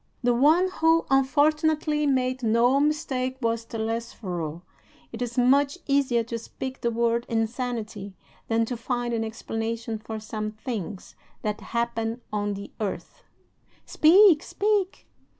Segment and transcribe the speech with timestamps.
[0.23, 4.63] The one who unfortunately made no mistake was Telesforo.
[5.11, 8.15] It is much easier to speak the word 'insanity'
[8.47, 13.21] than to find an explanation for some things that happen on the earth."
[13.85, 15.07] "Speak, speak!"